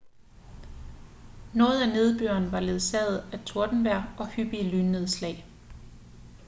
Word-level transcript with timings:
noget 1.53 1.81
af 1.83 1.87
nedbøren 1.93 2.51
var 2.51 2.59
ledsaget 2.59 3.29
af 3.33 3.39
tordenvejr 3.45 4.15
og 4.17 4.27
hyppige 4.27 4.69
lynnedslag 4.69 5.45